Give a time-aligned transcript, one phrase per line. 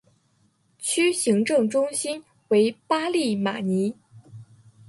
[0.79, 3.93] 区行政中心为巴利马尼。